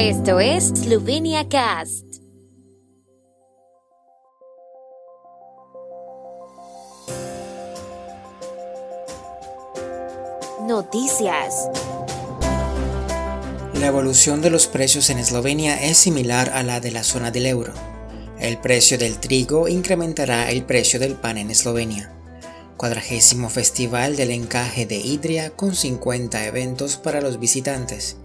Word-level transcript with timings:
Esto 0.00 0.38
es 0.38 0.68
Slovenia 0.68 1.48
Cast. 1.48 2.04
Noticias. 10.68 11.68
La 13.74 13.88
evolución 13.88 14.40
de 14.40 14.50
los 14.50 14.68
precios 14.68 15.10
en 15.10 15.18
Eslovenia 15.18 15.82
es 15.82 15.98
similar 15.98 16.50
a 16.50 16.62
la 16.62 16.78
de 16.78 16.92
la 16.92 17.02
zona 17.02 17.32
del 17.32 17.46
euro. 17.46 17.72
El 18.38 18.58
precio 18.58 18.98
del 18.98 19.18
trigo 19.18 19.66
incrementará 19.66 20.48
el 20.48 20.62
precio 20.62 21.00
del 21.00 21.16
pan 21.16 21.38
en 21.38 21.50
Eslovenia. 21.50 22.12
Cuadragésimo 22.76 23.50
Festival 23.50 24.14
del 24.14 24.30
Encaje 24.30 24.86
de 24.86 24.98
Idria 24.98 25.50
con 25.50 25.74
50 25.74 26.46
eventos 26.46 26.98
para 26.98 27.20
los 27.20 27.40
visitantes. 27.40 28.16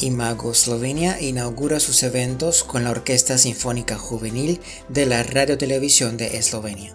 Imago 0.00 0.54
Slovenia 0.54 1.20
inaugura 1.20 1.80
sus 1.80 2.04
eventos 2.04 2.62
con 2.62 2.84
la 2.84 2.92
Orquesta 2.92 3.36
Sinfónica 3.36 3.98
Juvenil 3.98 4.60
de 4.88 5.06
la 5.06 5.24
Radio 5.24 5.58
Televisión 5.58 6.16
de 6.16 6.36
Eslovenia. 6.36 6.94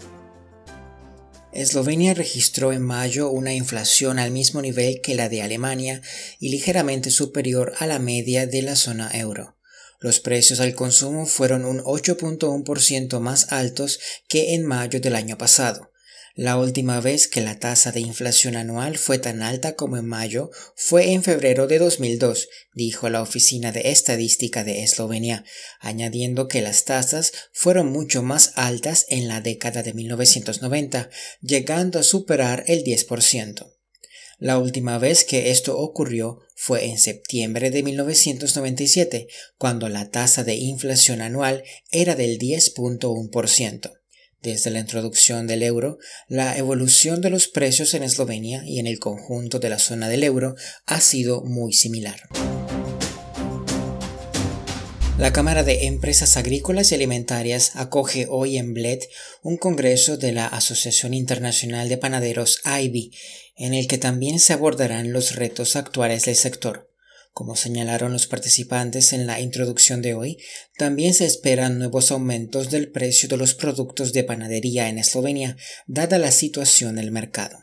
Eslovenia 1.52 2.13
registró 2.13 2.71
en 2.71 2.81
mayo 2.81 3.30
una 3.30 3.53
inflación 3.53 4.20
al 4.20 4.31
mismo 4.31 4.61
nivel 4.61 5.02
que 5.02 5.16
la 5.16 5.27
de 5.27 5.41
Alemania 5.41 6.02
y 6.39 6.49
ligeramente 6.49 7.11
superior 7.11 7.73
a 7.80 7.88
la 7.88 7.99
media 7.99 8.47
de 8.47 8.61
la 8.61 8.77
zona 8.77 9.11
euro. 9.13 9.58
Los 9.99 10.22
precios 10.22 10.61
al 10.61 10.73
consumo 10.73 11.25
fueron 11.25 11.66
un 11.66 11.80
8.1% 11.80 13.20
más 13.20 13.52
altos 13.52 13.99
que 14.30 14.55
en 14.55 14.66
mayo 14.66 15.02
del 15.02 15.16
año 15.16 15.38
pasado. 15.38 15.92
La 16.35 16.57
última 16.57 16.99
vez 16.99 17.27
que 17.27 17.41
la 17.41 17.59
tasa 17.59 17.91
de 17.91 17.99
inflación 17.99 18.55
anual 18.55 18.97
fue 18.97 19.19
tan 19.19 19.43
alta 19.43 19.75
como 19.75 19.97
en 19.97 20.07
mayo 20.07 20.49
fue 20.75 21.11
en 21.11 21.21
febrero 21.21 21.67
de 21.67 21.77
2002, 21.77 22.49
dijo 22.73 23.07
la 23.11 23.21
Oficina 23.21 23.71
de 23.71 23.91
Estadística 23.91 24.63
de 24.63 24.81
Eslovenia, 24.81 25.45
añadiendo 25.79 26.47
que 26.47 26.63
las 26.63 26.85
tasas 26.85 27.33
fueron 27.52 27.91
mucho 27.91 28.23
más 28.23 28.53
altas 28.55 29.05
en 29.09 29.27
la 29.27 29.41
década 29.41 29.83
de 29.83 29.93
1990, 29.93 31.11
llegando 31.41 31.99
a 31.99 32.03
superar 32.03 32.63
el 32.65 32.83
10%. 32.83 33.71
La 34.39 34.58
última 34.58 34.97
vez 34.97 35.25
que 35.25 35.52
esto 35.52 35.77
ocurrió 35.77 36.39
fue 36.55 36.86
en 36.86 36.97
septiembre 36.97 37.69
de 37.69 37.83
1997, 37.83 39.27
cuando 39.59 39.88
la 39.88 40.09
tasa 40.09 40.43
de 40.43 40.55
inflación 40.55 41.21
anual 41.21 41.63
era 41.91 42.15
del 42.15 42.39
10.1%. 42.39 44.02
Desde 44.44 44.72
la 44.72 44.80
introducción 44.80 45.47
del 45.47 45.63
euro, 45.63 45.99
la 46.27 46.58
evolución 46.58 47.22
de 47.22 47.30
los 47.30 47.47
precios 47.47 47.94
en 47.94 48.03
Eslovenia 48.03 48.61
y 48.66 48.80
en 48.80 48.88
el 48.88 48.99
conjunto 48.99 49.59
de 49.59 49.69
la 49.69 49.80
zona 49.80 50.09
del 50.09 50.22
euro 50.22 50.55
ha 50.86 50.99
sido 50.99 51.45
muy 51.45 51.72
similar. 51.72 52.19
La 55.17 55.31
Cámara 55.31 55.64
de 55.64 55.86
Empresas 55.86 56.36
Agrícolas 56.36 56.91
y 56.91 56.95
Alimentarias 56.95 57.77
acoge 57.77 58.27
hoy 58.30 58.58
en 58.58 58.73
Bled 58.73 58.99
un 59.44 59.55
congreso 59.55 60.17
de 60.17 60.33
la 60.33 60.47
Asociación 60.47 61.14
Internacional 61.14 61.88
de 61.88 61.97
Panaderos 61.97 62.59
AIBI, 62.66 63.11
en 63.55 63.73
el 63.73 63.88
que 63.88 63.97
también 63.97 64.41
se 64.41 64.52
abordarán 64.52 65.14
los 65.14 65.38
retos 65.38 65.77
actuales 65.77 66.25
del 66.25 66.36
sector. 66.36 66.92
Como 67.34 67.56
señalaron 67.56 68.14
los 68.14 68.28
participantes 68.28 69.12
en 69.12 69.26
la 69.26 69.39
introducción 69.39 70.03
de 70.03 70.14
hoy, 70.14 70.38
también 70.78 71.16
se 71.16 71.26
esperan 71.26 71.80
nuevos 71.80 72.12
aumentos 72.12 72.70
del 72.70 72.92
precio 72.92 73.28
de 73.28 73.38
los 73.38 73.56
productos 73.56 74.14
de 74.14 74.23
panadería 74.23 74.88
en 74.88 75.00
Eslovenia, 75.00 75.58
dada 75.88 76.20
la 76.20 76.31
situación 76.31 76.95
del 76.98 77.09
mercado. 77.09 77.58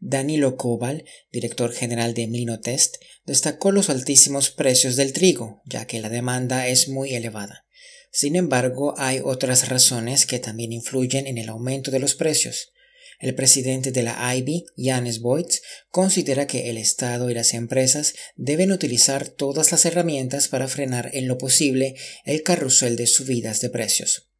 Danilo 0.00 0.56
Koval, 0.56 1.04
director 1.32 1.72
general 1.72 2.12
de 2.12 2.26
Mlinotest, 2.26 2.96
destacó 3.24 3.72
los 3.72 3.88
altísimos 3.88 4.50
precios 4.50 4.96
del 4.96 5.14
trigo, 5.14 5.62
ya 5.64 5.86
que 5.86 6.00
la 6.00 6.10
demanda 6.10 6.68
es 6.68 6.88
muy 6.88 7.14
elevada. 7.14 7.64
Sin 8.12 8.36
embargo, 8.36 8.94
hay 8.98 9.20
otras 9.24 9.68
razones 9.68 10.26
que 10.26 10.38
también 10.38 10.72
influyen 10.72 11.26
en 11.26 11.38
el 11.38 11.48
aumento 11.48 11.90
de 11.90 12.00
los 12.00 12.14
precios. 12.14 12.72
El 13.20 13.34
presidente 13.34 13.92
de 13.92 14.02
la 14.02 14.34
IB, 14.34 14.64
Janes 14.78 15.20
Boyts, 15.20 15.60
considera 15.90 16.46
que 16.46 16.70
el 16.70 16.78
Estado 16.78 17.28
y 17.28 17.34
las 17.34 17.52
empresas 17.52 18.14
deben 18.34 18.72
utilizar 18.72 19.28
todas 19.28 19.70
las 19.72 19.84
herramientas 19.84 20.48
para 20.48 20.68
frenar 20.68 21.10
en 21.12 21.28
lo 21.28 21.36
posible 21.36 21.96
el 22.24 22.42
carrusel 22.42 22.96
de 22.96 23.06
subidas 23.06 23.60
de 23.60 23.68
precios. 23.68 24.30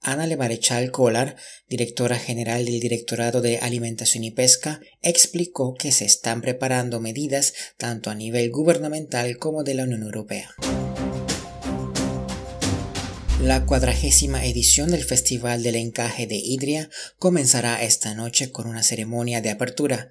Ana 0.00 0.26
Lemarechal 0.26 0.92
Kolar, 0.92 1.36
directora 1.68 2.18
general 2.18 2.66
del 2.66 2.80
Directorado 2.80 3.40
de 3.40 3.58
Alimentación 3.58 4.24
y 4.24 4.30
Pesca, 4.30 4.80
explicó 5.02 5.74
que 5.74 5.90
se 5.90 6.04
están 6.04 6.42
preparando 6.42 7.00
medidas 7.00 7.54
tanto 7.78 8.10
a 8.10 8.14
nivel 8.14 8.50
gubernamental 8.50 9.38
como 9.38 9.64
de 9.64 9.74
la 9.74 9.84
Unión 9.84 10.02
Europea. 10.02 10.50
La 13.40 13.66
cuadragésima 13.66 14.44
edición 14.44 14.90
del 14.90 15.04
Festival 15.04 15.62
del 15.62 15.76
Encaje 15.76 16.26
de 16.26 16.34
Idria 16.34 16.90
comenzará 17.20 17.84
esta 17.84 18.12
noche 18.12 18.50
con 18.50 18.66
una 18.66 18.82
ceremonia 18.82 19.40
de 19.40 19.50
apertura. 19.50 20.08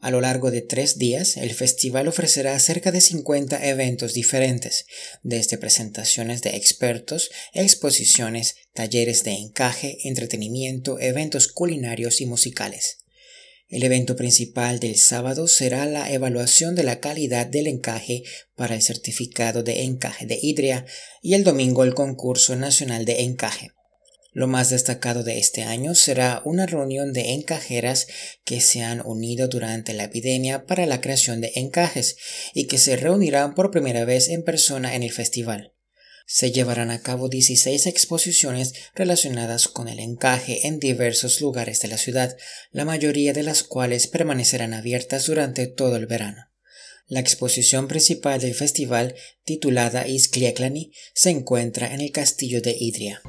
A 0.00 0.12
lo 0.12 0.20
largo 0.20 0.52
de 0.52 0.62
tres 0.62 0.96
días, 0.96 1.36
el 1.36 1.52
festival 1.54 2.06
ofrecerá 2.06 2.56
cerca 2.60 2.92
de 2.92 3.00
50 3.00 3.66
eventos 3.66 4.14
diferentes, 4.14 4.86
desde 5.24 5.58
presentaciones 5.58 6.40
de 6.42 6.50
expertos, 6.50 7.30
exposiciones, 7.52 8.54
talleres 8.74 9.24
de 9.24 9.32
encaje, 9.32 9.98
entretenimiento, 10.04 11.00
eventos 11.00 11.48
culinarios 11.48 12.20
y 12.20 12.26
musicales. 12.26 12.98
El 13.68 13.82
evento 13.82 14.16
principal 14.16 14.80
del 14.80 14.96
sábado 14.96 15.46
será 15.46 15.84
la 15.84 16.10
evaluación 16.10 16.74
de 16.74 16.84
la 16.84 17.00
calidad 17.00 17.46
del 17.46 17.66
encaje 17.66 18.22
para 18.54 18.74
el 18.74 18.80
certificado 18.80 19.62
de 19.62 19.82
encaje 19.82 20.24
de 20.24 20.38
Idria 20.40 20.86
y 21.20 21.34
el 21.34 21.44
domingo 21.44 21.84
el 21.84 21.94
concurso 21.94 22.56
nacional 22.56 23.04
de 23.04 23.20
encaje. 23.22 23.72
Lo 24.32 24.46
más 24.46 24.70
destacado 24.70 25.22
de 25.22 25.38
este 25.38 25.64
año 25.64 25.94
será 25.94 26.40
una 26.46 26.64
reunión 26.64 27.12
de 27.12 27.32
encajeras 27.32 28.06
que 28.44 28.62
se 28.62 28.82
han 28.82 29.02
unido 29.04 29.48
durante 29.48 29.92
la 29.92 30.04
epidemia 30.04 30.64
para 30.64 30.86
la 30.86 31.02
creación 31.02 31.42
de 31.42 31.52
encajes 31.54 32.16
y 32.54 32.68
que 32.68 32.78
se 32.78 32.96
reunirán 32.96 33.54
por 33.54 33.70
primera 33.70 34.06
vez 34.06 34.28
en 34.28 34.44
persona 34.44 34.94
en 34.94 35.02
el 35.02 35.12
festival 35.12 35.74
se 36.30 36.52
llevarán 36.52 36.90
a 36.90 37.00
cabo 37.00 37.30
16 37.30 37.86
exposiciones 37.86 38.74
relacionadas 38.94 39.66
con 39.66 39.88
el 39.88 39.98
encaje 39.98 40.66
en 40.66 40.78
diversos 40.78 41.40
lugares 41.40 41.80
de 41.80 41.88
la 41.88 41.96
ciudad, 41.96 42.36
la 42.70 42.84
mayoría 42.84 43.32
de 43.32 43.42
las 43.42 43.62
cuales 43.62 44.08
permanecerán 44.08 44.74
abiertas 44.74 45.24
durante 45.24 45.66
todo 45.66 45.96
el 45.96 46.04
verano. 46.04 46.44
La 47.06 47.20
exposición 47.20 47.88
principal 47.88 48.42
del 48.42 48.54
festival, 48.54 49.14
titulada 49.44 50.06
Iskliaklani, 50.06 50.92
se 51.14 51.30
encuentra 51.30 51.94
en 51.94 52.02
el 52.02 52.12
castillo 52.12 52.60
de 52.60 52.76
Idria. 52.78 53.22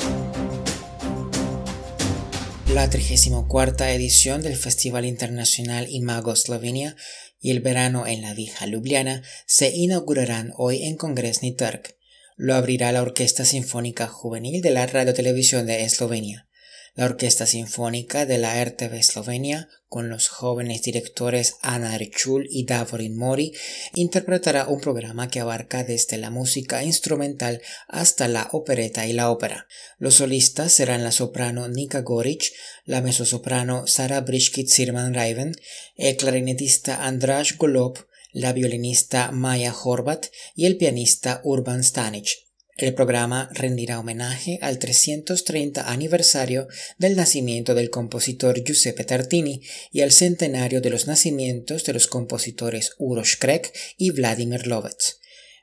La 2.74 2.90
34 2.90 3.86
edición 3.86 4.42
del 4.42 4.58
Festival 4.58 5.06
Internacional 5.06 5.88
Imago 5.90 6.36
Slovenia 6.36 6.98
y 7.40 7.52
el 7.52 7.62
verano 7.62 8.08
en 8.08 8.22
la 8.22 8.34
Vieja 8.34 8.68
Ljubljana 8.68 9.24
se 9.46 9.70
inaugurarán 9.74 10.52
hoy 10.58 10.84
en 10.84 10.98
Kongresni 10.98 11.54
Trg 11.54 11.98
lo 12.40 12.56
abrirá 12.56 12.94
la 12.94 13.02
Orquesta 13.02 13.44
Sinfónica 13.44 14.08
Juvenil 14.08 14.62
de 14.62 14.70
la 14.70 14.88
Radio 14.88 15.14
Televisión 15.14 15.66
de 15.66 15.84
Eslovenia. 15.84 16.48
La 16.96 17.04
Orquesta 17.04 17.46
Sinfónica 17.46 18.26
de 18.26 18.38
la 18.38 18.64
RTV 18.64 18.94
Eslovenia, 18.94 19.68
con 19.90 20.08
los 20.08 20.30
jóvenes 20.30 20.82
directores 20.82 21.58
Ana 21.62 21.94
Archul 21.94 22.48
y 22.50 22.66
Davorin 22.66 23.18
Mori, 23.18 23.52
interpretará 23.94 24.70
un 24.70 24.80
programa 24.80 25.28
que 25.28 25.42
abarca 25.42 25.84
desde 25.84 26.18
la 26.18 26.30
música 26.30 26.82
instrumental 26.82 27.62
hasta 27.90 28.30
la 28.30 28.48
opereta 28.54 29.06
y 29.06 29.12
la 29.12 29.32
ópera. 29.32 29.68
Los 29.98 30.16
solistas 30.16 30.72
serán 30.72 31.04
la 31.04 31.12
soprano 31.12 31.68
Nika 31.68 32.00
Goric, 32.00 32.54
la 32.86 33.02
mezzosoprano 33.02 33.86
Sara 33.86 34.22
Briskit 34.22 34.70
Sirman 34.70 35.14
Raven, 35.14 35.52
el 35.98 36.16
clarinetista 36.16 37.06
András 37.06 37.58
Golob, 37.58 37.98
la 38.32 38.54
violinista 38.54 39.32
Maya 39.32 39.74
Horvat 39.74 40.28
y 40.56 40.66
el 40.66 40.78
pianista 40.78 41.42
Urban 41.44 41.84
Stanic. 41.84 42.50
El 42.78 42.94
programa 42.94 43.50
rendirá 43.52 44.00
homenaje 44.00 44.58
al 44.62 44.80
330 44.80 45.92
aniversario 45.92 46.68
del 46.98 47.18
nacimiento 47.18 47.76
del 47.76 47.90
compositor 47.90 48.64
Giuseppe 48.64 49.04
Tartini 49.04 49.62
y 49.92 50.00
al 50.02 50.14
centenario 50.14 50.80
de 50.80 50.90
los 50.90 51.06
nacimientos 51.06 51.84
de 51.84 51.92
los 51.92 52.08
compositores 52.08 52.92
Uroš 52.98 53.38
Krek 53.38 53.74
y 53.98 54.12
Vladimir 54.12 54.66
Lovec. 54.66 55.18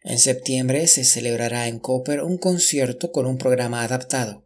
En 0.04 0.18
septiembre 0.18 0.86
se 0.88 1.04
celebrará 1.04 1.68
en 1.68 1.78
Koper 1.78 2.22
un 2.22 2.36
concierto 2.36 3.12
con 3.12 3.26
un 3.26 3.38
programa 3.38 3.82
adaptado. 3.82 4.45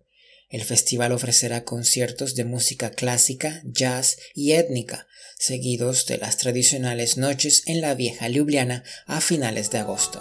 El 0.50 0.64
festival 0.64 1.12
ofrecerá 1.12 1.64
conciertos 1.64 2.34
de 2.34 2.44
música 2.44 2.90
clásica, 2.90 3.62
jazz 3.64 4.18
y 4.34 4.52
étnica, 4.52 5.06
seguidos 5.38 6.06
de 6.06 6.18
las 6.18 6.38
tradicionales 6.38 7.16
noches 7.16 7.62
en 7.66 7.80
la 7.80 7.94
vieja 7.94 8.28
Ljubljana 8.28 8.82
a 9.06 9.20
finales 9.20 9.70
de 9.70 9.78
agosto. 9.78 10.20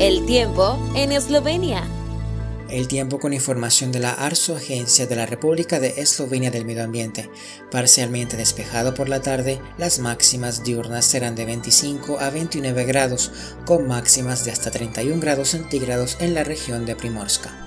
El 0.00 0.26
tiempo 0.26 0.76
en 0.96 1.12
Eslovenia. 1.12 1.88
El 2.74 2.88
tiempo 2.88 3.20
con 3.20 3.32
información 3.32 3.92
de 3.92 4.00
la 4.00 4.10
ARSO 4.10 4.56
Agencia 4.56 5.06
de 5.06 5.14
la 5.14 5.26
República 5.26 5.78
de 5.78 6.00
Eslovenia 6.02 6.50
del 6.50 6.64
Medio 6.64 6.82
Ambiente. 6.82 7.30
Parcialmente 7.70 8.36
despejado 8.36 8.94
por 8.94 9.08
la 9.08 9.22
tarde, 9.22 9.60
las 9.78 10.00
máximas 10.00 10.64
diurnas 10.64 11.04
serán 11.04 11.36
de 11.36 11.44
25 11.44 12.18
a 12.18 12.30
29 12.30 12.84
grados, 12.84 13.30
con 13.64 13.86
máximas 13.86 14.44
de 14.44 14.50
hasta 14.50 14.72
31 14.72 15.20
grados 15.20 15.50
centígrados 15.50 16.16
en 16.18 16.34
la 16.34 16.42
región 16.42 16.84
de 16.84 16.96
Primorska. 16.96 17.63